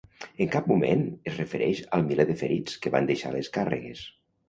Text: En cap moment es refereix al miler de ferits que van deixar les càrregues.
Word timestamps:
En 0.45 0.47
cap 0.55 0.69
moment 0.71 1.03
es 1.33 1.37
refereix 1.41 1.83
al 1.99 2.07
miler 2.09 2.27
de 2.33 2.39
ferits 2.43 2.83
que 2.87 2.97
van 2.99 3.15
deixar 3.15 3.37
les 3.39 3.55
càrregues. 3.61 4.07